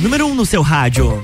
[0.00, 1.22] número 1 um no seu rádio.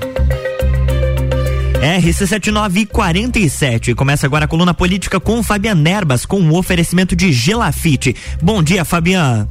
[1.81, 3.95] RC7947.
[3.95, 8.15] Começa agora a coluna política com Fabian Erbas, com o um oferecimento de Gelafite.
[8.41, 9.47] Bom dia, Fabian.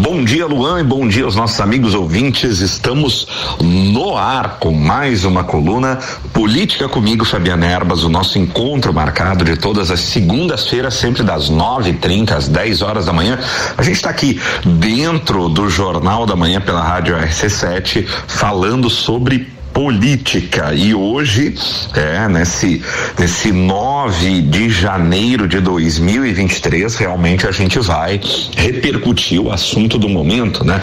[0.00, 2.60] Bom dia, Luan, e bom dia aos nossos amigos ouvintes.
[2.60, 3.26] Estamos
[3.60, 5.98] no ar com mais uma coluna
[6.32, 12.30] Política comigo, Fabiana Erbas, o nosso encontro marcado de todas as segundas-feiras, sempre das 9h30
[12.30, 13.40] às 10 horas da manhã.
[13.76, 20.74] A gente está aqui dentro do Jornal da Manhã pela Rádio RC7, falando sobre política.
[20.74, 21.54] E hoje,
[21.94, 22.82] é, nesse,
[23.16, 28.20] nesse 9 de janeiro de 2023, realmente a gente vai
[28.56, 30.80] repercutir o assunto do momento, né?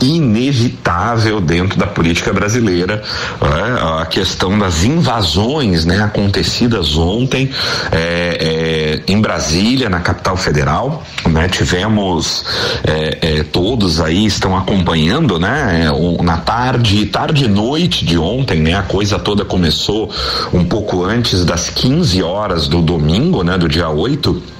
[0.00, 3.02] Inevitável dentro da política brasileira,
[3.42, 6.02] é, a questão das invasões, né?
[6.02, 7.50] Acontecidas ontem
[7.92, 11.48] é, é, em Brasília, na capital federal, né?
[11.48, 12.44] Tivemos
[12.84, 15.90] é, é, todos aí estão acompanhando, né?
[16.22, 18.74] na tarde, tarde e noite de ontem ontem, né?
[18.74, 20.10] A coisa toda começou
[20.52, 23.58] um pouco antes das 15 horas do domingo, né?
[23.58, 24.57] Do dia 8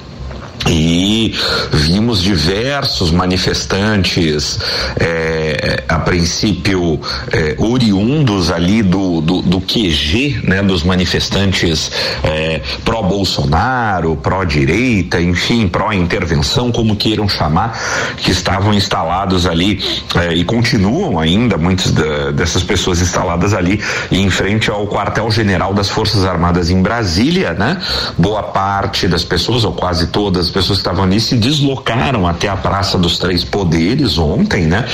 [0.68, 1.34] e
[1.72, 4.58] vimos diversos manifestantes,
[4.98, 7.00] é, a princípio
[7.32, 11.90] é, oriundos ali do, do, do, QG, né, dos manifestantes
[12.22, 17.78] é, pró-Bolsonaro, pró-direita, enfim, pró-intervenção, como queiram chamar,
[18.18, 19.82] que estavam instalados ali
[20.14, 21.92] é, e continuam ainda, muitas
[22.34, 27.80] dessas pessoas instaladas ali em frente ao quartel-general das Forças Armadas em Brasília, né?
[28.16, 32.48] Boa parte das pessoas, ou quase todas as pessoas que estavam ali se deslocaram até
[32.48, 34.84] a Praça dos Três Poderes ontem, né?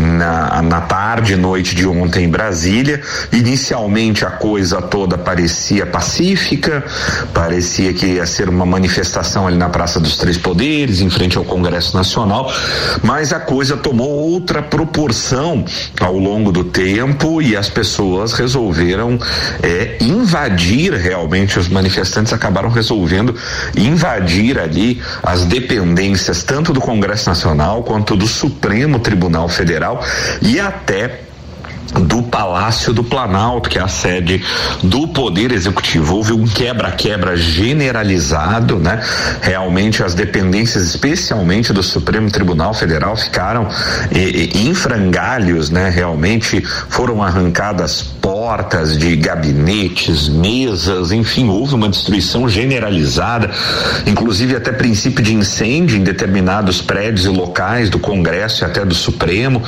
[0.00, 3.00] Na, na tarde e noite de ontem em Brasília.
[3.32, 6.84] Inicialmente a coisa toda parecia pacífica,
[7.34, 11.44] parecia que ia ser uma manifestação ali na Praça dos Três Poderes, em frente ao
[11.44, 12.52] Congresso Nacional,
[13.02, 15.64] mas a coisa tomou outra proporção
[16.00, 19.18] ao longo do tempo e as pessoas resolveram
[19.62, 23.34] é, invadir realmente, os manifestantes acabaram resolvendo
[23.76, 30.02] invadir ali as dependências tanto do Congresso Nacional quanto do Supremo Tribunal Federal
[30.40, 31.27] e até
[31.94, 34.44] do Palácio do Planalto, que é a sede
[34.82, 36.16] do Poder Executivo.
[36.16, 39.00] Houve um quebra-quebra generalizado, né?
[39.40, 43.68] Realmente as dependências, especialmente do Supremo Tribunal Federal, ficaram
[44.10, 45.88] eh, em frangalhos, né?
[45.88, 53.50] Realmente foram arrancadas portas de gabinetes, mesas, enfim, houve uma destruição generalizada,
[54.06, 58.94] inclusive até princípio de incêndio em determinados prédios e locais do Congresso e até do
[58.94, 59.62] Supremo.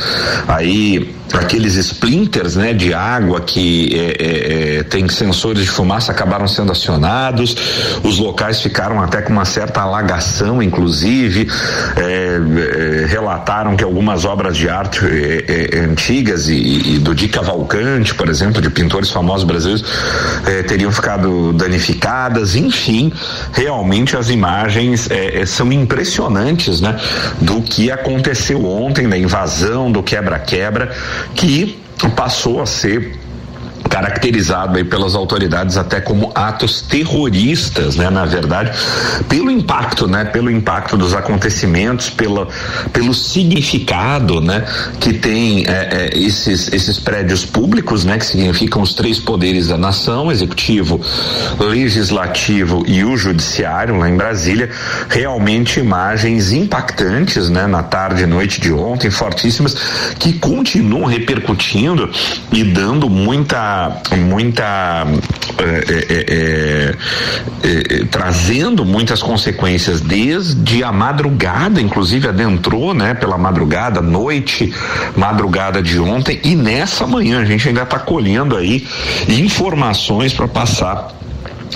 [0.46, 1.76] Aí aqueles
[2.10, 7.56] splinters né, de água que é, é, é, tem sensores de fumaça acabaram sendo acionados,
[8.02, 11.48] os locais ficaram até com uma certa alagação, inclusive,
[11.96, 12.40] é,
[13.02, 18.28] é relataram que algumas obras de arte é, antigas e, e, do Di Cavalcante, por
[18.28, 19.84] exemplo, de pintores famosos brasileiros,
[20.66, 23.12] teriam ficado danificadas, enfim,
[23.52, 25.08] realmente as imagens
[25.46, 26.98] são impressionantes né,
[27.40, 30.90] do que aconteceu ontem, da invasão, do quebra-quebra
[31.34, 31.78] que
[32.08, 33.12] passou a ser
[33.90, 38.70] caracterizado aí pelas autoridades até como atos terroristas, né, na verdade,
[39.28, 42.46] pelo impacto, né, pelo impacto dos acontecimentos, pela,
[42.92, 44.64] pelo significado, né,
[45.00, 49.76] que tem é, é, esses esses prédios públicos, né, que significam os três poderes da
[49.76, 51.00] nação, executivo,
[51.58, 54.70] legislativo e o judiciário lá em Brasília,
[55.08, 59.74] realmente imagens impactantes, né, na tarde e noite de ontem, fortíssimas,
[60.18, 62.08] que continuam repercutindo
[62.52, 63.79] e dando muita
[64.16, 65.06] muita,
[65.58, 66.94] é,
[67.62, 74.72] é, trazendo muitas consequências desde a madrugada, inclusive adentrou, né, pela madrugada, noite,
[75.16, 78.86] madrugada de ontem e nessa manhã a gente ainda está colhendo aí
[79.28, 81.20] informações para passar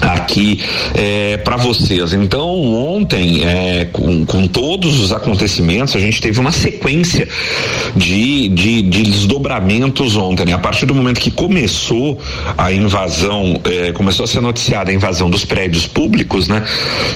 [0.00, 0.60] aqui
[0.94, 2.12] é, para vocês.
[2.12, 7.28] Então, ontem, é, com, com, todos os acontecimentos, a gente teve uma sequência
[7.96, 10.46] de, de, de desdobramentos ontem.
[10.46, 10.52] Né?
[10.52, 12.20] A partir do momento que começou
[12.56, 16.64] a invasão, é, começou a ser noticiada a invasão dos prédios públicos, né?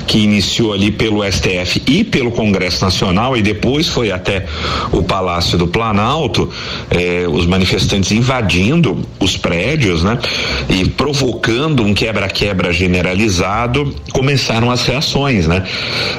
[0.06, 4.46] Que iniciou ali pelo STF e pelo Congresso Nacional e depois foi até
[4.92, 6.50] o Palácio do Planalto,
[6.90, 10.18] é, os manifestantes invadindo os prédios, né?
[10.68, 15.64] E provocando um quebra-quebra generalizado, começaram as reações, né?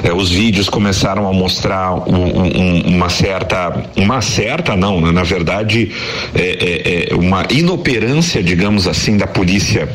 [0.02, 5.10] É, os vídeos começaram a mostrar um, um, uma certa, uma certa não, né?
[5.12, 5.90] na verdade,
[6.34, 9.88] é, é, é uma inoperância, digamos assim, da polícia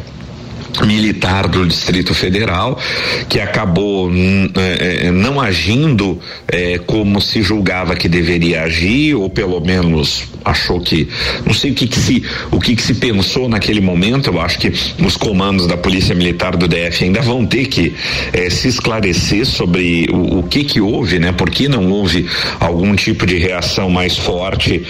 [0.84, 2.80] militar do Distrito Federal
[3.30, 9.30] que acabou hum, é, é, não agindo é, como se julgava que deveria agir ou
[9.30, 11.08] pelo menos achou que
[11.46, 14.30] não sei o que, que se o que, que se pensou naquele momento.
[14.30, 14.72] Eu acho que
[15.04, 17.94] os comandos da polícia militar do DF ainda vão ter que
[18.50, 21.32] se esclarecer sobre o, o, que que houve né?
[21.32, 22.28] Por que não houve
[22.60, 24.84] algum tipo de reação mais forte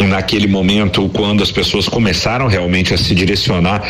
[0.00, 3.82] naquele momento quando as pessoas começaram realmente a se direcionar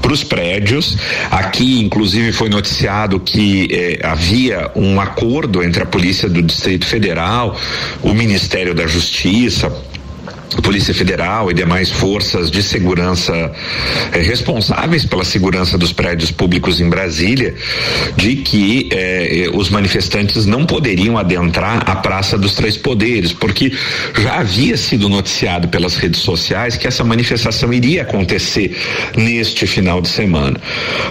[0.00, 0.96] para os prédios.
[1.30, 7.56] Aqui, inclusive, foi noticiado que eh, havia um acordo entre a Polícia do Distrito Federal,
[8.02, 9.72] o Ministério da Justiça,
[10.62, 13.52] Polícia Federal e demais forças de segurança
[14.12, 17.54] eh, responsáveis pela segurança dos prédios públicos em Brasília,
[18.16, 23.72] de que eh, eh, os manifestantes não poderiam adentrar a Praça dos Três Poderes, porque
[24.20, 28.76] já havia sido noticiado pelas redes sociais que essa manifestação iria acontecer
[29.16, 30.60] neste final de semana.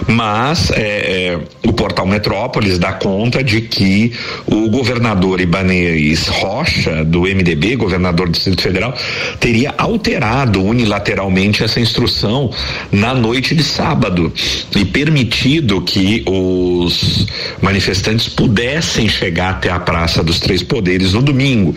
[0.06, 4.12] Mas eh, eh o portal Metrópolis dá conta de que
[4.44, 8.92] o governador Ibanez Rocha, do MDB, governador do Distrito Federal,
[9.38, 12.50] teria alterado unilateralmente essa instrução
[12.90, 14.32] na noite de sábado
[14.76, 17.26] e permitido que os
[17.60, 21.74] manifestantes pudessem chegar até a Praça dos Três Poderes no domingo.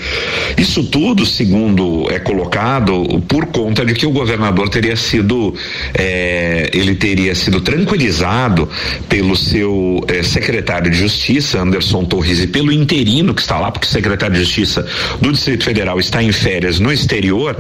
[0.58, 5.54] Isso tudo, segundo é colocado, por conta de que o governador teria sido
[5.94, 8.70] é, ele teria sido tranquilizado
[9.10, 13.88] pelo seu é, secretário de Justiça, Anderson Torres, e pelo interino que está lá, porque
[13.88, 14.86] o secretário de Justiça
[15.22, 17.58] do Distrito Federal está em férias no exterior anterior,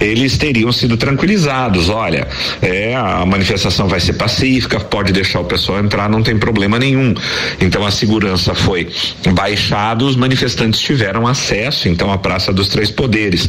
[0.00, 1.88] eles teriam sido tranquilizados.
[1.88, 2.26] Olha,
[2.60, 7.14] é, a manifestação vai ser pacífica, pode deixar o pessoal entrar, não tem problema nenhum.
[7.60, 8.88] Então a segurança foi
[9.32, 13.48] baixada, os manifestantes tiveram acesso então à Praça dos Três Poderes.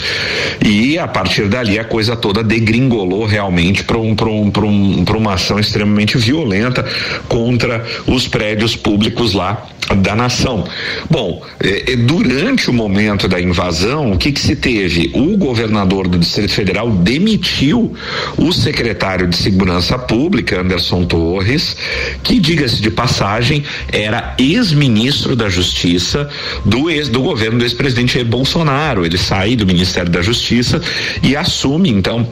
[0.63, 5.59] E a partir dali a coisa toda degringolou realmente para um, um, um, uma ação
[5.59, 6.85] extremamente violenta
[7.27, 10.65] contra os prédios públicos lá da nação.
[11.09, 15.11] Bom, eh, durante o momento da invasão, o que, que se teve?
[15.13, 17.95] O governador do Distrito Federal demitiu
[18.37, 21.77] o secretário de Segurança Pública, Anderson Torres,
[22.23, 26.29] que, diga-se de passagem, era ex-ministro da Justiça
[26.65, 29.05] do ex do governo do ex-presidente Bolsonaro.
[29.05, 30.81] Ele sai do Ministério da Justiça
[31.23, 32.27] e assume então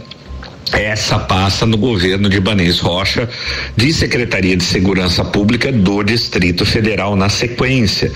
[0.72, 3.28] essa passa no governo de Ibanez Rocha,
[3.76, 8.12] de Secretaria de Segurança Pública do Distrito Federal na sequência.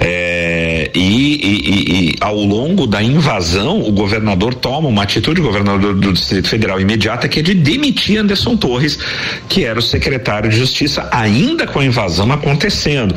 [0.00, 5.94] É, e, e, e, ao longo da invasão, o governador toma uma atitude, o governador
[5.94, 8.98] do Distrito Federal imediata, que é de demitir Anderson Torres,
[9.48, 13.14] que era o secretário de Justiça, ainda com a invasão acontecendo.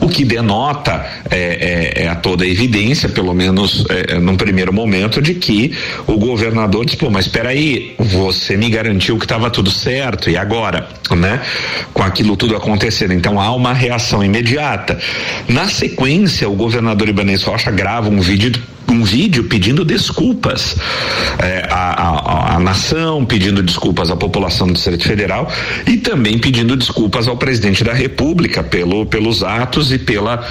[0.00, 5.20] O que denota é, é, é a toda evidência, pelo menos é, num primeiro momento,
[5.20, 5.72] de que
[6.06, 10.36] o governador diz, pô, mas espera aí, você me garantiu que estava tudo certo e
[10.36, 11.40] agora, né?
[11.92, 14.98] Com aquilo tudo acontecendo, então há uma reação imediata.
[15.48, 18.52] Na sequência, o governador Ibanez Rocha grava um vídeo
[18.90, 20.76] um vídeo pedindo desculpas
[21.38, 25.50] é, à, à, à, nação, pedindo desculpas à população do Distrito Federal
[25.86, 30.46] e também pedindo desculpas ao presidente da República pelo, pelos atos e pela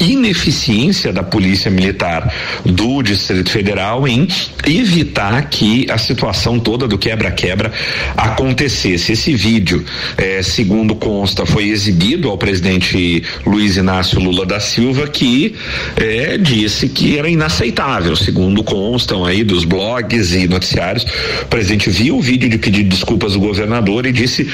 [0.00, 2.32] ineficiência da Polícia Militar
[2.64, 4.26] do Distrito Federal em
[4.66, 7.72] evitar que a situação toda do quebra-quebra
[8.16, 9.12] acontecesse.
[9.12, 9.84] Esse vídeo,
[10.16, 15.54] é, segundo consta, foi exibido ao presidente Luiz Inácio Lula da Silva, que
[15.96, 21.04] é, disse que era inaceitável inaceitável, segundo constam aí dos blogs e noticiários.
[21.42, 24.48] O presidente viu o vídeo de pedido de desculpas do governador e disse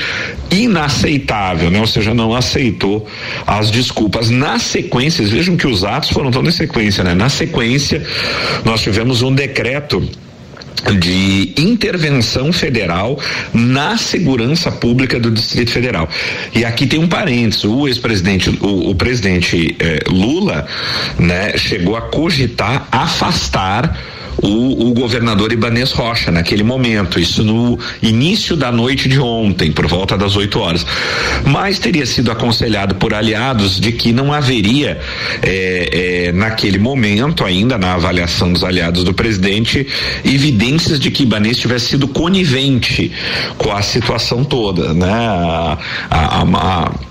[0.51, 1.81] inaceitável, né?
[1.81, 3.07] Ou seja, não aceitou
[3.47, 4.31] as desculpas.
[4.31, 7.15] Na sequência, vejam que os atos foram todos em sequência, né?
[7.15, 8.05] Na sequência,
[8.65, 10.09] nós tivemos um decreto
[10.81, 13.19] de intervenção federal
[13.53, 16.09] na segurança pública do Distrito Federal.
[16.55, 20.67] E aqui tem um parênteses, o ex-presidente, o, o, presidente eh, Lula,
[21.19, 23.97] né, chegou a cogitar afastar
[24.43, 29.87] o, o governador Ibanês Rocha naquele momento, isso no início da noite de ontem, por
[29.87, 30.87] volta das 8 horas.
[31.45, 35.01] Mas teria sido aconselhado por aliados de que não haveria,
[35.43, 39.87] é, é, naquele momento, ainda na avaliação dos aliados do presidente,
[40.25, 43.11] evidências de que Ibanês tivesse sido conivente
[43.57, 45.09] com a situação toda, né?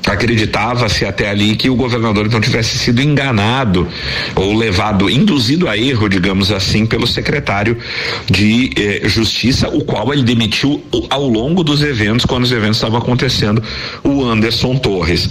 [0.06, 3.88] Acreditava-se até ali que o governador então tivesse sido enganado
[4.36, 7.78] ou levado, induzido a erro, digamos assim, pelos secretário
[8.30, 13.00] de eh, Justiça, o qual ele demitiu ao longo dos eventos, quando os eventos estavam
[13.00, 13.64] acontecendo,
[14.04, 15.28] o Anderson Torres.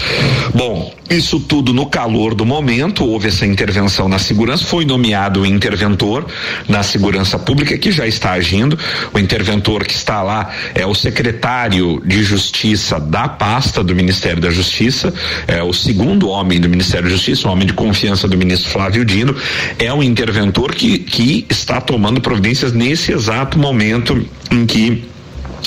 [0.52, 5.47] Bom, isso tudo no calor do momento, houve essa intervenção na segurança, foi nomeado o
[5.47, 6.26] interventor
[6.69, 8.76] na segurança pública que já está agindo.
[9.14, 14.50] O interventor que está lá é o secretário de Justiça da pasta do Ministério da
[14.50, 15.14] Justiça,
[15.47, 19.05] é o segundo homem do Ministério da Justiça, um homem de confiança do ministro Flávio
[19.05, 19.37] Dino,
[19.78, 25.04] é um interventor que, que está tomando providências nesse exato momento em que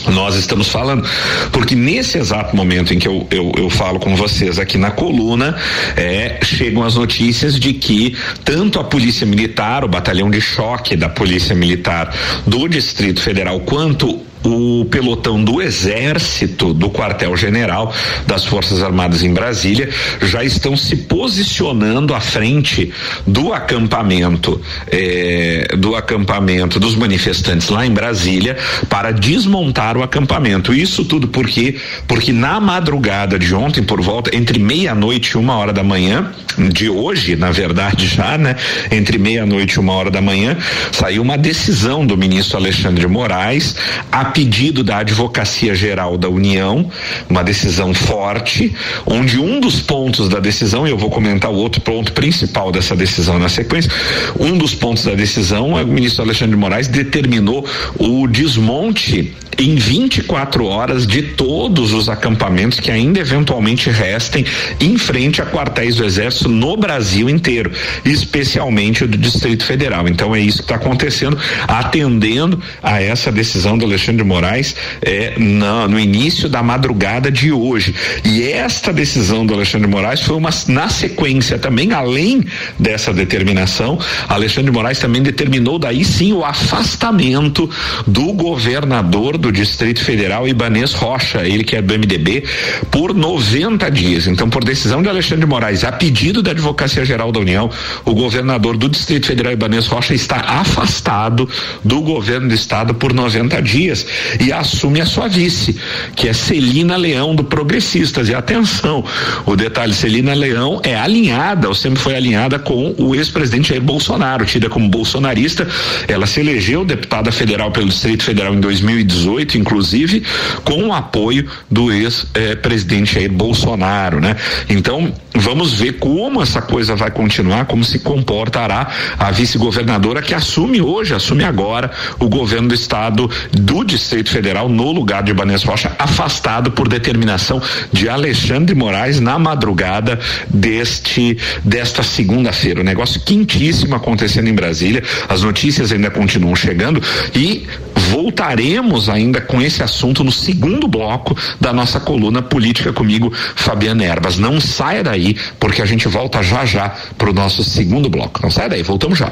[0.07, 1.07] nós estamos falando,
[1.51, 5.57] porque nesse exato momento em que eu, eu, eu falo com vocês aqui na coluna,
[5.95, 11.09] é, chegam as notícias de que tanto a Polícia Militar, o batalhão de choque da
[11.09, 12.15] Polícia Militar
[12.47, 17.93] do Distrito Federal, quanto o pelotão do Exército do quartel-general
[18.25, 19.89] das Forças Armadas em Brasília
[20.21, 22.91] já estão se posicionando à frente
[23.27, 30.73] do acampamento eh, do acampamento dos manifestantes lá em Brasília para desmontar o acampamento.
[30.73, 31.75] Isso tudo porque
[32.07, 36.31] porque na madrugada de ontem por volta entre meia-noite e uma hora da manhã
[36.71, 38.55] de hoje, na verdade já, né?
[38.91, 40.57] Entre meia-noite e uma hora da manhã
[40.91, 43.75] saiu uma decisão do ministro Alexandre de Moraes
[44.11, 46.89] a pedido da Advocacia Geral da União,
[47.29, 48.73] uma decisão forte,
[49.05, 52.95] onde um dos pontos da decisão, e eu vou comentar o outro ponto principal dessa
[52.95, 53.91] decisão na sequência,
[54.39, 57.67] um dos pontos da decisão, o ministro Alexandre de Moraes determinou
[57.97, 64.45] o desmonte em 24 horas de todos os acampamentos que ainda eventualmente restem
[64.79, 67.71] em frente a quartéis do Exército no Brasil inteiro,
[68.05, 70.07] especialmente o do Distrito Federal.
[70.07, 75.33] Então é isso que está acontecendo, atendendo a essa decisão do Alexandre de Moraes é,
[75.37, 77.95] na, no início da madrugada de hoje.
[78.23, 82.45] E esta decisão do Alexandre Moraes foi uma na sequência também, além
[82.77, 83.97] dessa determinação,
[84.27, 87.69] Alexandre Moraes também determinou daí sim o afastamento
[88.05, 92.43] do governador do Distrito Federal, Ibanês Rocha, ele que é do MDB,
[92.91, 94.27] por 90 dias.
[94.27, 97.69] Então, por decisão de Alexandre Moraes, a pedido da Advocacia Geral da União,
[98.05, 101.49] o governador do Distrito Federal, Ibanês Rocha, está afastado
[101.83, 104.05] do governo do estado por 90 dias
[104.39, 105.79] e assume a sua vice,
[106.15, 108.29] que é Celina Leão, do Progressistas.
[108.29, 109.03] E atenção,
[109.45, 114.45] o detalhe: Celina Leão é alinhada, ou sempre foi alinhada com o ex-presidente Jair Bolsonaro,
[114.45, 115.67] tida como bolsonarista.
[116.07, 120.23] Ela se elegeu deputada federal pelo Distrito Federal em 2018 2018, inclusive,
[120.63, 124.35] com o apoio do ex-presidente Jair Bolsonaro, né?
[124.69, 130.81] Então, vamos ver como essa coisa vai continuar, como se comportará a vice-governadora que assume
[130.81, 133.98] hoje, assume agora o governo do estado do Distrito
[134.29, 141.37] Federal no lugar de Ibanez Rocha, afastado por determinação de Alexandre Moraes na madrugada deste
[141.63, 142.81] desta segunda-feira.
[142.81, 145.03] Um negócio quentíssimo acontecendo em Brasília.
[145.27, 147.01] As notícias ainda continuam chegando
[147.35, 147.67] e
[148.09, 154.37] voltaremos ainda com esse assunto no segundo bloco da nossa coluna política comigo, Fabiana Erbas.
[154.37, 158.39] Não saia daí, porque a gente volta já já para o nosso segundo bloco.
[158.41, 159.31] Não saia daí, voltamos já.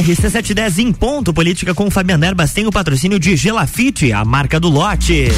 [0.00, 4.68] RC710 em ponto, política com Fabiana Erbas tem o patrocínio de Gelafite, a marca do
[4.68, 5.28] lote.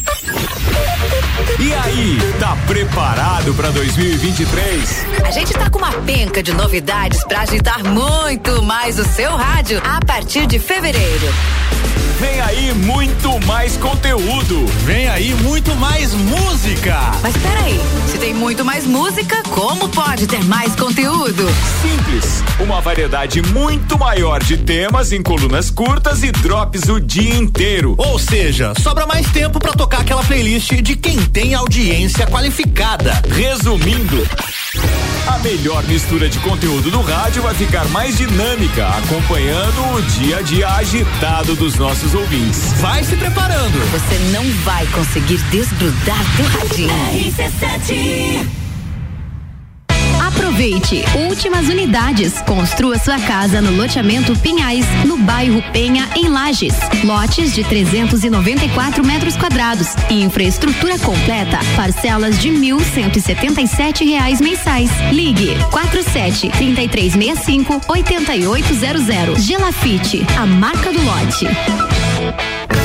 [1.60, 5.06] E aí, tá preparado para 2023?
[5.26, 9.82] A gente tá com uma penca de novidades para agitar muito mais o seu rádio
[9.84, 11.28] a partir de fevereiro.
[12.20, 14.66] Vem aí muito mais conteúdo.
[14.86, 16.98] Vem aí muito mais música.
[17.22, 17.78] Mas peraí,
[18.10, 21.46] se tem muito mais música, como pode ter mais conteúdo?
[21.82, 27.96] Simples, uma variedade muito maior de temas em colunas curtas e drops o dia inteiro.
[27.98, 32.45] Ou seja, sobra mais tempo para tocar aquela playlist de quem tem audiência qualificada.
[33.28, 34.24] Resumindo,
[35.28, 40.42] a melhor mistura de conteúdo do rádio vai ficar mais dinâmica, acompanhando o dia a
[40.44, 42.74] dia agitado dos nossos ouvintes.
[42.74, 43.80] Vai se preparando.
[43.92, 46.90] Você não vai conseguir desgrudar do radinho.
[47.14, 48.65] RC7
[50.56, 51.04] Aproveite!
[51.28, 52.42] Últimas unidades.
[52.44, 56.74] Construa sua casa no loteamento Pinhais, no bairro Penha, em Lages.
[57.04, 59.90] Lotes de 394 metros quadrados.
[60.10, 61.60] Infraestrutura completa.
[61.76, 62.50] Parcelas de
[63.68, 64.90] sete reais mensais.
[65.12, 69.44] Ligue 47 3365 8800.
[69.44, 72.85] Gelafite, a marca do lote.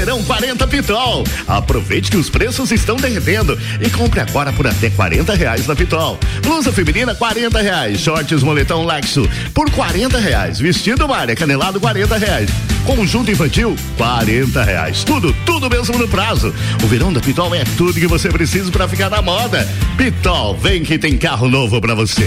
[0.00, 1.24] Verão 40 Pitol.
[1.46, 6.18] Aproveite que os preços estão derretendo e compre agora por até 40 reais na Pitol.
[6.40, 12.48] Blusa feminina 40 reais, shorts moletom Lexo por 40 reais, vestido Maria canelado 40 reais,
[12.86, 15.04] conjunto infantil 40 reais.
[15.04, 16.54] Tudo, tudo mesmo no prazo.
[16.82, 19.68] O verão da Pitol é tudo que você precisa para ficar na moda.
[19.98, 22.26] Pitol, vem que tem carro novo para você.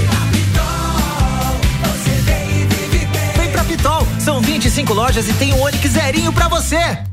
[4.20, 7.13] São 25 lojas e tem um Onix zerinho pra você.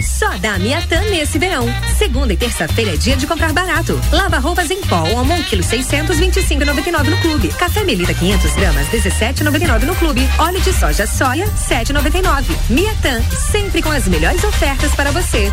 [0.00, 1.66] Só da Miatã nesse verão.
[1.96, 4.00] Segunda e terça-feira é dia de comprar barato.
[4.12, 7.48] Lava roupas em pó, homo 1 kg 625,99 no clube.
[7.48, 10.28] Café Melita 500 gramas 17,99 no clube.
[10.38, 12.44] Óleo de soja soia 7,99.
[12.70, 15.52] Miatã, sempre com as melhores ofertas para você.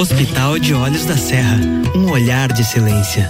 [0.00, 1.60] Hospital de Olhos da Serra,
[1.94, 3.22] um olhar de silêncio.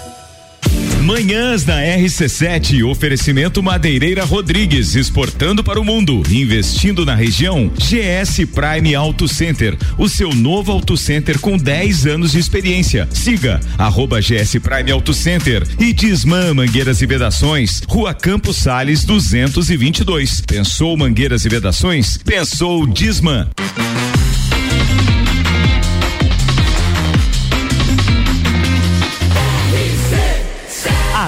[1.02, 7.68] Manhãs na RC7, oferecimento Madeireira Rodrigues, exportando para o mundo, investindo na região.
[7.76, 13.08] GS Prime Auto Center, o seu novo auto center com 10 anos de experiência.
[13.10, 20.42] Siga arroba GS Prime Auto Center e Disman Mangueiras e Vedações, Rua Campos Sales 222.
[20.42, 22.16] Pensou Mangueiras e Vedações?
[22.18, 23.48] Pensou Disman.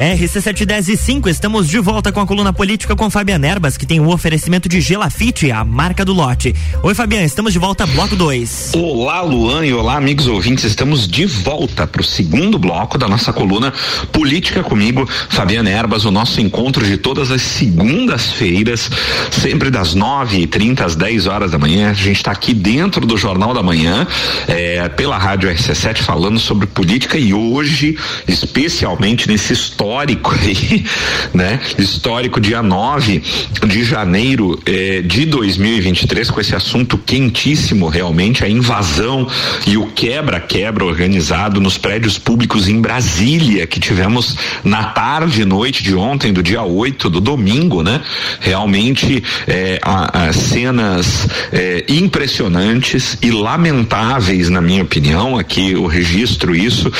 [0.00, 4.00] RC710 e 5, estamos de volta com a coluna política com Fabiana Erbas, que tem
[4.00, 6.54] o um oferecimento de Gelafite, a marca do lote.
[6.82, 8.72] Oi, Fabiana, estamos de volta, bloco 2.
[8.76, 10.64] Olá, Luan, e olá, amigos ouvintes.
[10.64, 13.74] Estamos de volta para o segundo bloco da nossa coluna
[14.10, 18.90] Política comigo, Fabiana Erbas, o nosso encontro de todas as segundas-feiras,
[19.30, 21.90] sempre das 9h30 às 10 horas da manhã.
[21.90, 24.06] A gente está aqui dentro do Jornal da Manhã,
[24.48, 30.84] é, pela Rádio RC7, falando sobre política e hoje, especialmente nesse histórico aí,
[31.34, 31.60] né?
[31.78, 33.22] Histórico dia 9
[33.66, 39.26] de janeiro eh, de 2023, com esse assunto quentíssimo realmente, a invasão
[39.66, 45.82] e o quebra-quebra organizado nos prédios públicos em Brasília, que tivemos na tarde e noite
[45.82, 48.00] de ontem, do dia 8, do domingo, né?
[48.40, 56.54] Realmente eh, a, a cenas eh, impressionantes e lamentáveis, na minha opinião, aqui eu registro
[56.54, 56.90] isso,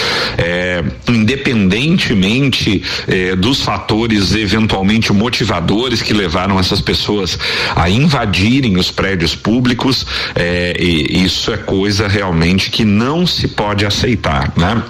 [1.09, 7.39] independentemente eh, dos fatores eventualmente motivadores que levaram essas pessoas
[7.75, 14.53] a invadirem os prédios públicos, eh, isso é coisa realmente que não se pode aceitar,
[14.57, 14.83] né?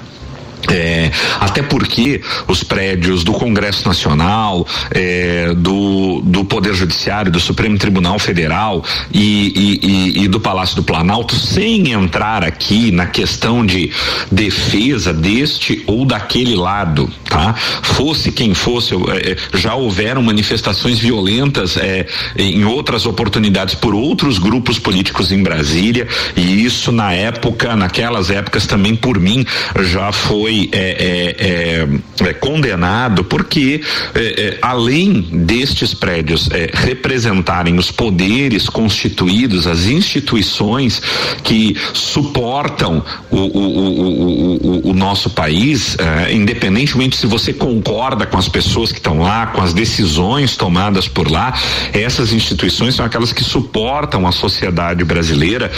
[0.68, 7.78] É, até porque os prédios do Congresso Nacional, é, do, do Poder Judiciário, do Supremo
[7.78, 13.64] Tribunal Federal e, e, e, e, do Palácio do Planalto, sem entrar aqui na questão
[13.64, 13.90] de
[14.30, 17.54] defesa deste ou daquele lado, tá?
[17.54, 24.78] Fosse quem fosse, é, já houveram manifestações violentas é, em outras oportunidades por outros grupos
[24.78, 29.44] políticos em Brasília e isso na época, naquelas épocas também por mim
[29.82, 31.86] já foi foi é,
[32.18, 33.80] é, é, condenado porque,
[34.60, 41.00] além destes prédios representarem os poderes constituídos, as instituições
[41.44, 45.96] que suportam o, o, o, o, nosso país,
[46.32, 51.30] independentemente se você concorda com as pessoas que estão lá, com as decisões tomadas por
[51.30, 51.54] lá,
[51.92, 55.70] essas instituições são aquelas que suportam a sociedade brasileira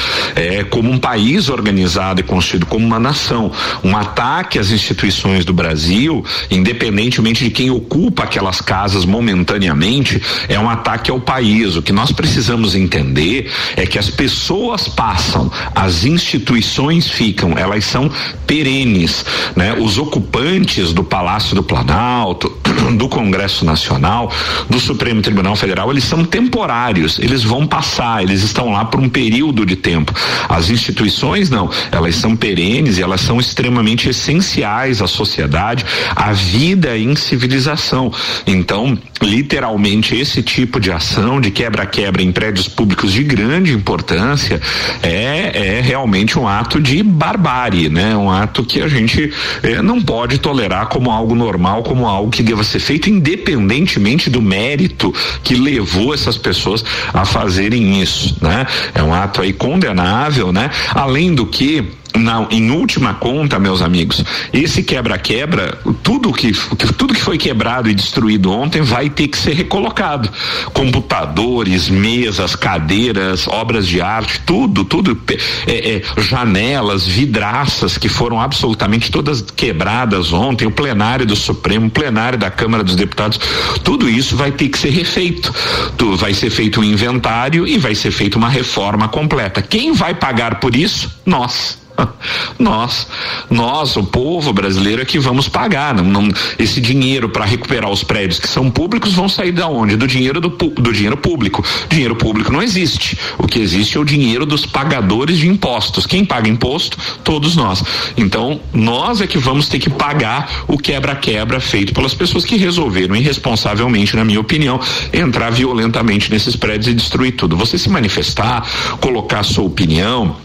[0.70, 3.50] como um país organizado e constituído como uma nação.
[3.84, 10.70] Um ataque às instituições do Brasil, independentemente de quem ocupa aquelas casas momentaneamente, é um
[10.70, 11.76] ataque ao país.
[11.76, 18.10] O que nós precisamos entender é que as pessoas passam, as instituições ficam, elas são
[18.46, 19.24] perenes,
[19.56, 19.74] né?
[19.74, 22.56] Os ocupantes do Palácio do Planalto,
[22.96, 24.32] do Congresso Nacional,
[24.70, 29.08] do Supremo Tribunal Federal, eles são temporários, eles vão passar, eles estão lá por um
[29.08, 30.14] período de tempo.
[30.48, 35.84] As instituições não, elas são perenes e elas são extremamente essenciais à sociedade,
[36.14, 38.12] à vida em civilização.
[38.46, 44.60] Então, literalmente esse tipo de ação de quebra-quebra em prédios públicos de grande importância
[45.02, 48.16] é, é realmente um ato de barbárie, né?
[48.16, 52.42] Um ato que a gente eh, não pode tolerar como algo normal, como algo que
[52.42, 58.66] deva ser feito independentemente do mérito que levou essas pessoas a fazerem isso, né?
[58.94, 60.70] É um ato aí condenável, né?
[60.94, 66.52] Além do que na, em última conta, meus amigos, esse quebra-quebra, tudo que,
[66.96, 70.28] tudo que foi quebrado e destruído ontem vai ter que ser recolocado.
[70.72, 75.18] Computadores, mesas, cadeiras, obras de arte, tudo, tudo,
[75.66, 81.90] é, é, janelas, vidraças que foram absolutamente todas quebradas ontem, o plenário do Supremo, o
[81.90, 83.38] plenário da Câmara dos Deputados,
[83.82, 85.52] tudo isso vai ter que ser refeito.
[85.96, 89.62] Tu, vai ser feito um inventário e vai ser feita uma reforma completa.
[89.62, 91.10] Quem vai pagar por isso?
[91.24, 91.81] Nós.
[92.58, 93.06] Nós,
[93.50, 95.94] nós, o povo brasileiro é que vamos pagar.
[95.94, 96.28] Não, não
[96.58, 99.96] esse dinheiro para recuperar os prédios que são públicos vão sair da onde?
[99.96, 101.64] Do dinheiro do, do dinheiro público.
[101.88, 103.18] Dinheiro público não existe.
[103.38, 106.06] O que existe é o dinheiro dos pagadores de impostos.
[106.06, 106.96] Quem paga imposto?
[107.24, 107.82] Todos nós.
[108.16, 113.16] Então, nós é que vamos ter que pagar o quebra-quebra feito pelas pessoas que resolveram
[113.16, 114.80] irresponsavelmente, na minha opinião,
[115.12, 117.56] entrar violentamente nesses prédios e destruir tudo.
[117.56, 118.66] Você se manifestar,
[119.00, 120.36] colocar a sua opinião,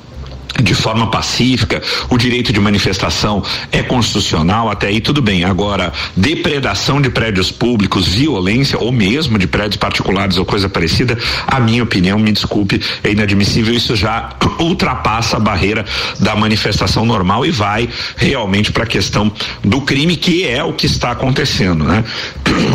[0.62, 5.44] de forma pacífica, o direito de manifestação é constitucional, até aí tudo bem.
[5.44, 11.60] Agora, depredação de prédios públicos, violência ou mesmo de prédios particulares ou coisa parecida, a
[11.60, 13.74] minha opinião, me desculpe, é inadmissível.
[13.74, 14.30] Isso já
[14.60, 15.86] ultrapassa a barreira
[16.20, 19.32] da manifestação normal e vai realmente para a questão
[19.64, 22.04] do crime, que é o que está acontecendo, né?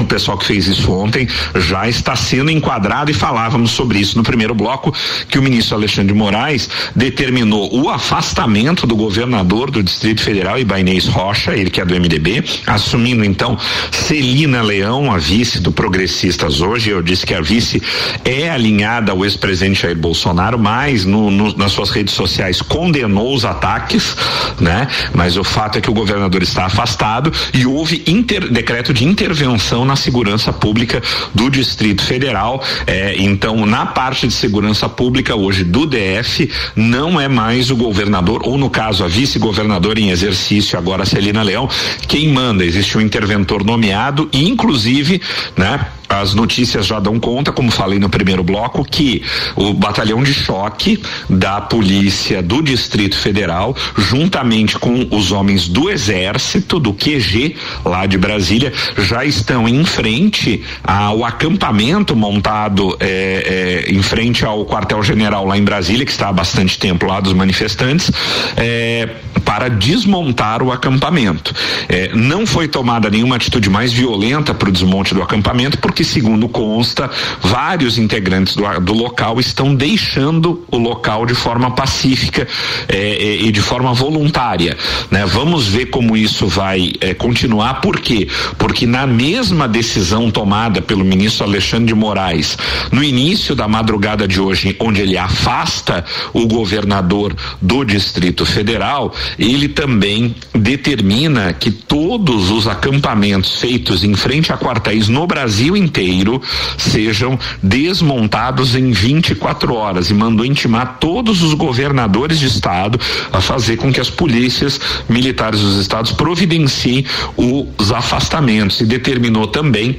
[0.00, 4.22] O pessoal que fez isso ontem já está sendo enquadrado e falávamos sobre isso no
[4.22, 4.94] primeiro bloco
[5.28, 11.06] que o ministro Alexandre de Moraes determinou o afastamento do governador do Distrito Federal, Ibainês
[11.06, 13.58] Rocha, ele que é do MDB, assumindo então
[13.90, 16.90] Celina Leão, a vice do Progressistas hoje.
[16.90, 17.82] Eu disse que a vice
[18.24, 23.44] é alinhada ao ex-presidente Jair Bolsonaro, mas no, no, nas suas redes sociais condenou os
[23.44, 24.16] ataques,
[24.60, 24.88] né?
[25.14, 29.84] Mas o fato é que o governador está afastado e houve inter, decreto de intervenção
[29.84, 31.02] na segurança pública
[31.34, 32.62] do Distrito Federal.
[32.86, 38.42] É, então, na parte de segurança pública hoje do DF, não é mais o governador,
[38.44, 41.68] ou no caso a vice-governadora em exercício, agora Celina Leão,
[42.08, 42.64] quem manda.
[42.64, 45.20] Existe um interventor nomeado e, inclusive,
[45.56, 45.86] né?
[46.20, 49.22] as notícias já dão conta, como falei no primeiro bloco, que
[49.56, 56.78] o batalhão de choque da polícia do Distrito Federal, juntamente com os homens do Exército,
[56.78, 64.02] do QG, lá de Brasília, já estão em frente ao acampamento montado é, é, em
[64.02, 68.10] frente ao quartel-general lá em Brasília, que está há bastante tempo lá dos manifestantes,
[68.56, 69.08] é,
[69.44, 71.54] para desmontar o acampamento.
[71.88, 76.04] É, não foi tomada nenhuma atitude mais violenta para o desmonte do acampamento, porque que,
[76.04, 77.08] segundo consta,
[77.40, 82.46] vários integrantes do, do local estão deixando o local de forma pacífica
[82.88, 84.76] eh, e de forma voluntária.
[85.10, 85.24] Né?
[85.24, 88.28] Vamos ver como isso vai eh, continuar, por quê?
[88.58, 92.58] Porque na mesma decisão tomada pelo ministro Alexandre de Moraes,
[92.90, 99.68] no início da madrugada de hoje, onde ele afasta o governador do Distrito Federal, ele
[99.68, 106.40] também determina que todos os acampamentos feitos em frente a quartéis no Brasil inteiro inteiro
[106.78, 112.98] sejam desmontados em 24 horas e mandou intimar todos os governadores de estado
[113.32, 117.04] a fazer com que as polícias militares dos estados providenciem
[117.36, 119.98] os afastamentos e determinou também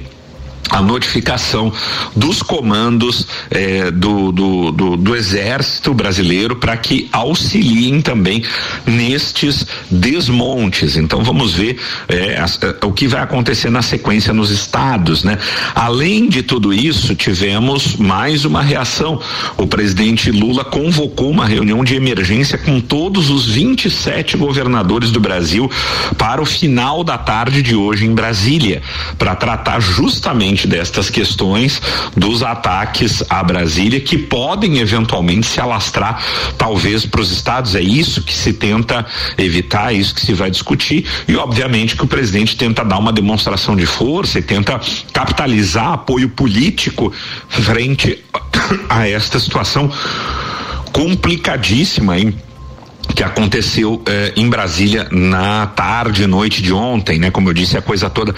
[0.74, 1.72] a notificação
[2.16, 8.44] dos comandos eh, do, do, do, do, Exército Brasileiro para que auxiliem também
[8.84, 10.98] nestes desmontes.
[10.98, 15.38] Então vamos ver eh, eh, o que vai acontecer na sequência nos estados, né?
[15.76, 19.22] Além de tudo isso, tivemos mais uma reação.
[19.56, 25.70] O presidente Lula convocou uma reunião de emergência com todos os 27 governadores do Brasil
[26.18, 28.82] para o final da tarde de hoje em Brasília,
[29.20, 31.82] para tratar justamente destas questões
[32.16, 36.24] dos ataques a Brasília que podem eventualmente se alastrar
[36.58, 37.76] talvez para os estados.
[37.76, 39.06] É isso que se tenta
[39.38, 43.14] evitar, é isso que se vai discutir e obviamente que o presidente tenta dar uma
[43.14, 44.80] demonstração de força e tenta
[45.12, 47.12] capitalizar apoio político
[47.48, 48.24] frente
[48.90, 49.92] a esta situação
[50.92, 52.34] complicadíssima, hein?
[53.16, 57.30] Que aconteceu eh, em Brasília na tarde, noite de ontem, né?
[57.30, 58.34] Como eu disse, a coisa toda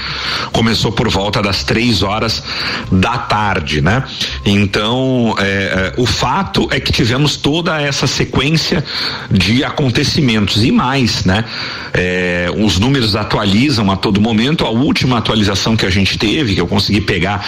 [0.51, 2.43] começou por volta das três horas
[2.91, 4.03] da tarde, né?
[4.45, 8.83] Então, eh, eh, o fato é que tivemos toda essa sequência
[9.31, 11.45] de acontecimentos e mais, né?
[11.93, 14.65] Eh, os números atualizam a todo momento.
[14.65, 17.45] A última atualização que a gente teve, que eu consegui pegar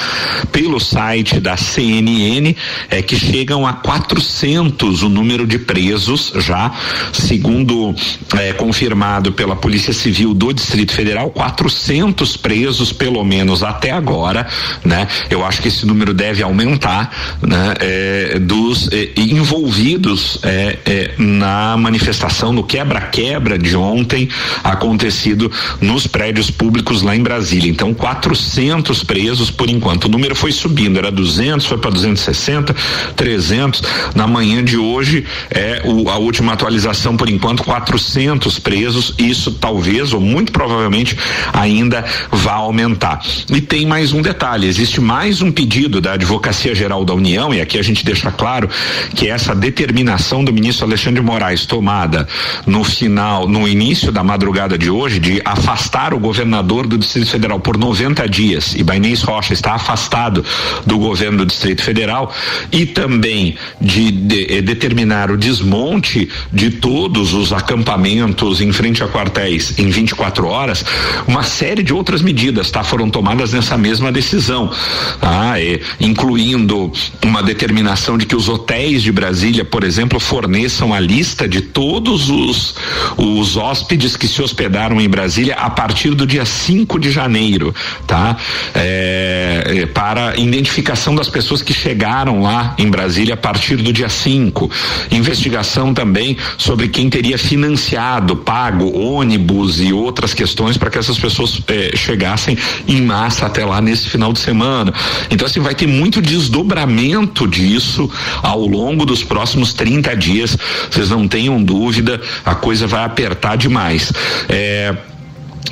[0.52, 2.56] pelo site da CNN,
[2.90, 6.72] é que chegam a 400 o número de presos já
[7.14, 7.96] segundo
[8.38, 14.48] é, confirmado pela Polícia Civil do Distrito Federal, 400 presos pelo menos até agora,
[14.84, 15.08] né?
[15.30, 17.74] Eu acho que esse número deve aumentar, né?
[17.80, 24.30] É, dos é, envolvidos é, é, na manifestação, no quebra-quebra de ontem
[24.64, 27.70] acontecido nos prédios públicos lá em Brasília.
[27.70, 30.06] Então, 400 presos por enquanto.
[30.06, 32.76] O número foi subindo, era 200, foi para 260,
[33.16, 33.84] 300.
[34.16, 39.14] Na manhã de hoje, é o, a última atualização são por enquanto 400 presos.
[39.18, 41.18] Isso talvez ou muito provavelmente
[41.54, 43.22] ainda vá aumentar.
[43.50, 47.62] E tem mais um detalhe: existe mais um pedido da Advocacia Geral da União e
[47.62, 48.70] aqui a gente deixa claro
[49.16, 52.28] que essa determinação do ministro Alexandre de Moraes tomada
[52.66, 57.60] no final, no início da madrugada de hoje, de afastar o governador do Distrito Federal
[57.60, 58.76] por 90 dias.
[58.76, 60.44] E Bainês Rocha está afastado
[60.86, 62.34] do governo do Distrito Federal
[62.72, 69.10] e também de, de, de determinar o desmonte de todos os acampamentos em frente a
[69.10, 70.86] quartéis em 24 horas,
[71.28, 74.72] uma série de outras medidas tá, foram tomadas nessa mesma decisão,
[75.20, 75.56] tá?
[76.00, 76.90] Incluindo
[77.26, 82.30] uma determinação de que os hotéis de Brasília, por exemplo, forneçam a lista de todos
[82.30, 82.76] os,
[83.18, 87.76] os hóspedes que se hospedaram em Brasília a partir do dia 5 de janeiro,
[88.08, 88.38] tá?
[88.74, 94.08] É, é, para identificação das pessoas que chegaram lá em Brasília a partir do dia
[94.08, 94.72] 5.
[95.12, 101.18] Investigação também sobre sobre quem teria financiado, pago ônibus e outras questões para que essas
[101.18, 102.56] pessoas eh, chegassem
[102.88, 104.94] em massa até lá nesse final de semana.
[105.32, 108.08] Então, assim, vai ter muito desdobramento disso
[108.44, 110.56] ao longo dos próximos 30 dias.
[110.92, 114.14] Vocês não tenham dúvida, a coisa vai apertar demais.
[114.48, 114.96] É,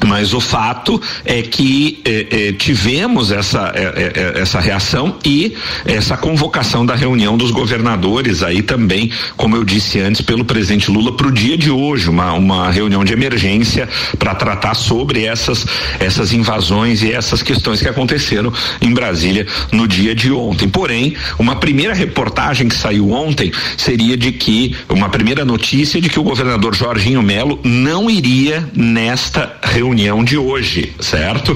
[0.04, 5.56] mas o fato é que eh, eh, tivemos essa, eh, essa reação e
[5.86, 11.16] essa convocação da reunião dos governadores aí também, como eu disse antes, pelo presidente Lula
[11.16, 15.66] para o dia de hoje, uma, uma reunião de emergência para tratar sobre essas,
[16.00, 20.68] essas invasões e essas questões que aconteceram em Brasília no dia de ontem.
[20.68, 26.20] Porém, uma primeira reportagem que saiu ontem seria de que, uma primeira notícia de que
[26.20, 31.56] o governador Jorginho Melo não iria nesta reunião reunião de hoje, certo?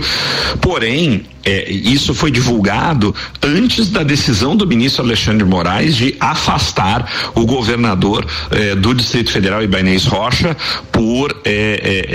[0.61, 7.43] Porém, é, isso foi divulgado antes da decisão do ministro Alexandre Moraes de afastar o
[7.43, 10.55] governador é, do Distrito Federal, Ibanez Rocha,
[10.91, 12.05] por é,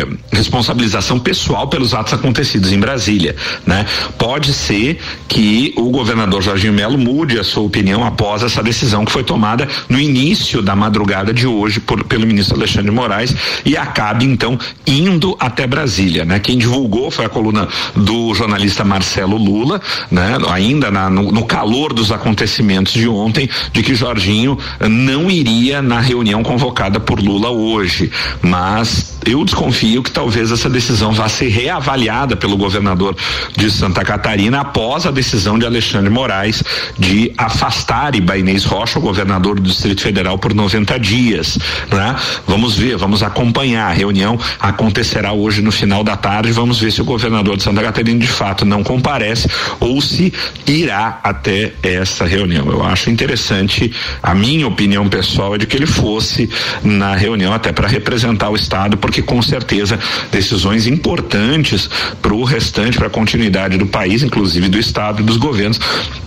[0.00, 3.36] é, responsabilização pessoal pelos atos acontecidos em Brasília.
[3.66, 3.84] Né?
[4.16, 4.98] Pode ser
[5.28, 9.68] que o governador Jorginho Melo mude a sua opinião após essa decisão que foi tomada
[9.90, 15.36] no início da madrugada de hoje por, pelo ministro Alexandre Moraes e acabe então indo
[15.38, 16.24] até Brasília.
[16.24, 16.38] Né?
[16.38, 20.38] Quem divulgou foi a coluna do jornal jornalista Marcelo Lula, né?
[20.50, 24.56] Ainda na, no, no, calor dos acontecimentos de ontem, de que Jorginho
[24.88, 31.12] não iria na reunião convocada por Lula hoje, mas eu desconfio que talvez essa decisão
[31.12, 33.16] vá ser reavaliada pelo governador
[33.56, 36.62] de Santa Catarina após a decisão de Alexandre Moraes
[36.98, 41.58] de afastar Ibainês Rocha, o governador do Distrito Federal, por 90 dias,
[41.90, 42.16] né?
[42.46, 43.90] Vamos ver, vamos acompanhar.
[43.90, 46.52] A reunião acontecerá hoje no final da tarde.
[46.52, 49.48] Vamos ver se o governador de Santa Catarina de fato não comparece
[49.80, 50.32] ou se
[50.66, 52.66] irá até essa reunião.
[52.70, 56.48] Eu acho interessante, a minha opinião pessoal é de que ele fosse
[56.82, 59.96] na reunião até para representar o Estado, porque porque com certeza
[60.32, 61.88] decisões importantes
[62.20, 65.78] para o restante, para a continuidade do país, inclusive do Estado e dos governos,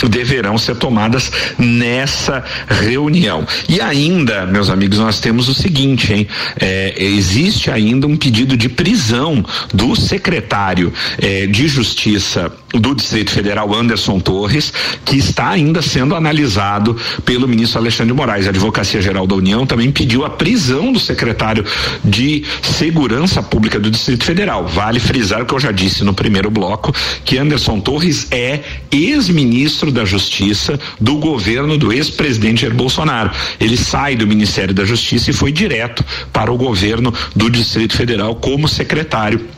[0.10, 3.46] deverão ser tomadas nessa reunião.
[3.68, 6.28] E ainda, meus amigos, nós temos o seguinte, hein?
[6.60, 13.74] É, existe ainda um pedido de prisão do secretário é, de Justiça do Distrito Federal,
[13.74, 14.72] Anderson Torres,
[15.04, 16.96] que está ainda sendo analisado
[17.26, 18.46] pelo ministro Alexandre Moraes.
[18.46, 21.66] A Advocacia Geral da União também pediu a prisão do secretário
[22.04, 22.44] de
[22.78, 24.68] Segurança Pública do Distrito Federal.
[24.68, 26.94] Vale frisar o que eu já disse no primeiro bloco,
[27.26, 28.60] que Anderson Torres é
[28.92, 33.32] ex-ministro da Justiça do governo do ex-presidente Jair Bolsonaro.
[33.60, 38.36] Ele sai do Ministério da Justiça e foi direto para o governo do Distrito Federal
[38.36, 39.57] como secretário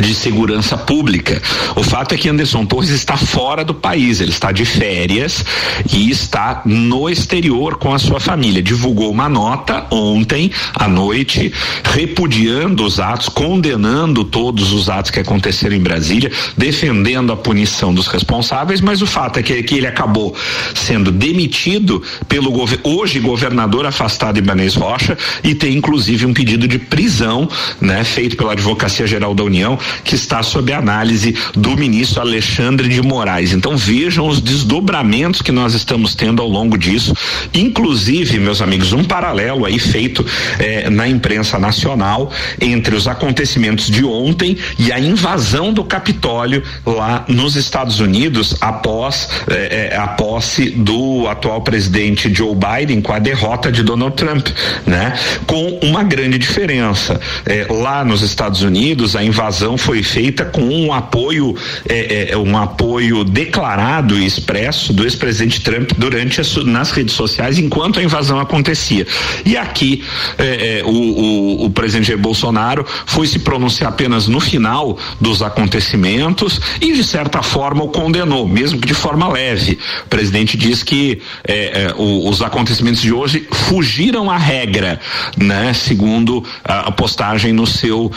[0.00, 1.40] de segurança pública.
[1.76, 5.44] O fato é que Anderson Torres está fora do país, ele está de férias
[5.92, 8.62] e está no exterior com a sua família.
[8.62, 11.52] Divulgou uma nota ontem à noite
[11.84, 18.06] repudiando os atos, condenando todos os atos que aconteceram em Brasília, defendendo a punição dos
[18.06, 20.34] responsáveis, mas o fato é que, que ele acabou
[20.74, 22.52] sendo demitido pelo
[22.84, 27.48] hoje governador afastado Ibanez Rocha e tem inclusive um pedido de prisão,
[27.80, 33.02] né, feito pela Advocacia Geral da União que está sob análise do ministro Alexandre de
[33.02, 33.52] Moraes.
[33.52, 37.14] Então vejam os desdobramentos que nós estamos tendo ao longo disso,
[37.54, 40.24] inclusive, meus amigos, um paralelo aí feito
[40.58, 47.24] eh, na imprensa nacional entre os acontecimentos de ontem e a invasão do Capitólio lá
[47.28, 53.18] nos Estados Unidos após eh, eh, a posse do atual presidente Joe Biden com a
[53.18, 54.48] derrota de Donald Trump,
[54.86, 55.14] né?
[55.46, 57.20] Com uma grande diferença.
[57.68, 61.54] lá nos Estados Unidos, a invasão foi feita com um apoio,
[61.88, 67.58] é, é, um apoio declarado e expresso do ex-presidente Trump durante as, nas redes sociais
[67.58, 69.06] enquanto a invasão acontecia.
[69.44, 70.04] E aqui
[70.38, 75.42] é, é, o, o, o, presidente Jair Bolsonaro foi se pronunciar apenas no final dos
[75.42, 79.78] acontecimentos e de certa forma o condenou, mesmo que de forma leve.
[80.04, 85.00] O presidente diz que é, é, o, os acontecimentos de hoje fugiram à regra,
[85.36, 85.72] né?
[85.72, 88.10] Segundo a, a postagem no seu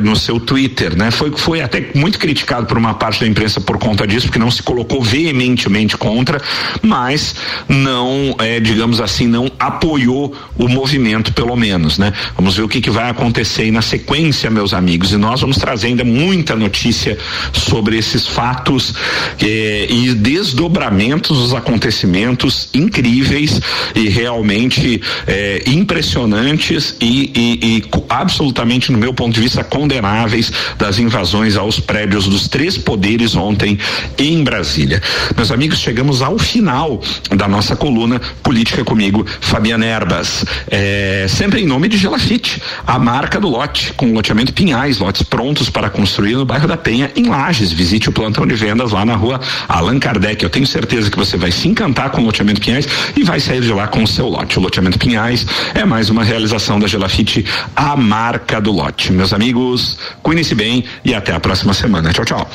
[0.00, 1.10] no seu Twitter, né?
[1.10, 4.50] Foi, foi até muito criticado por uma parte da imprensa por conta disso, porque não
[4.50, 6.42] se colocou veementemente contra,
[6.82, 7.34] mas
[7.66, 12.12] não, é, digamos assim, não apoiou o movimento, pelo menos, né?
[12.36, 15.56] Vamos ver o que, que vai acontecer aí na sequência, meus amigos, e nós vamos
[15.56, 17.16] trazer ainda muita notícia
[17.54, 18.92] sobre esses fatos
[19.40, 23.58] eh, e desdobramentos dos acontecimentos incríveis
[23.94, 30.41] e realmente eh, impressionantes e, e, e absolutamente, no meu ponto de vista, condenáveis
[30.78, 33.78] das invasões aos prédios dos três poderes ontem
[34.16, 35.02] em Brasília.
[35.36, 37.00] Meus amigos, chegamos ao final
[37.30, 40.44] da nossa coluna Política comigo, Fabiana Erbas.
[40.70, 45.68] É, sempre em nome de Gelafite, a marca do lote, com loteamento Pinhais, lotes prontos
[45.68, 47.72] para construir no bairro da Penha, em Lages.
[47.72, 50.42] Visite o plantão de vendas lá na rua Allan Kardec.
[50.42, 53.60] Eu tenho certeza que você vai se encantar com o loteamento Pinhais e vai sair
[53.60, 54.58] de lá com o seu lote.
[54.58, 59.12] O loteamento Pinhais é mais uma realização da Gelafite, a marca do lote.
[59.12, 59.98] Meus amigos,
[60.32, 62.10] Cuidem-se bem e até a próxima semana.
[62.10, 62.50] Tchau, tchau.